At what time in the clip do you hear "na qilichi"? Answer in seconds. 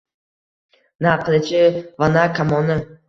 1.01-1.61